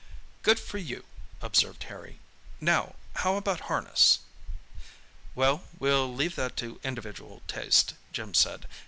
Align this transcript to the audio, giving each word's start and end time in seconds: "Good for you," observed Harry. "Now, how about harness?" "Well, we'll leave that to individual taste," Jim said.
"Good 0.41 0.59
for 0.59 0.79
you," 0.79 1.05
observed 1.43 1.83
Harry. 1.83 2.17
"Now, 2.59 2.95
how 3.17 3.35
about 3.35 3.59
harness?" 3.69 4.17
"Well, 5.35 5.65
we'll 5.77 6.11
leave 6.11 6.35
that 6.37 6.57
to 6.57 6.81
individual 6.83 7.43
taste," 7.47 7.93
Jim 8.11 8.33
said. 8.33 8.67